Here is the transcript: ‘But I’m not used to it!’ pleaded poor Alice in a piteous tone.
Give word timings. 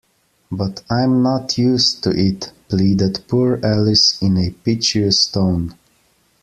‘But 0.51 0.81
I’m 0.89 1.21
not 1.21 1.59
used 1.59 2.01
to 2.05 2.09
it!’ 2.09 2.51
pleaded 2.69 3.23
poor 3.27 3.59
Alice 3.63 4.19
in 4.19 4.35
a 4.39 4.49
piteous 4.49 5.27
tone. 5.27 5.75